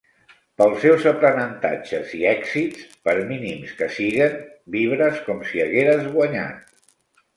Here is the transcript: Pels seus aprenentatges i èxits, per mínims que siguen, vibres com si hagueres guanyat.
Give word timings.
Pels 0.59 0.77
seus 0.83 1.03
aprenentatges 1.11 2.15
i 2.21 2.23
èxits, 2.31 2.87
per 3.09 3.15
mínims 3.33 3.75
que 3.83 3.91
siguen, 3.99 4.41
vibres 4.79 5.21
com 5.29 5.45
si 5.51 5.63
hagueres 5.67 6.13
guanyat. 6.19 6.77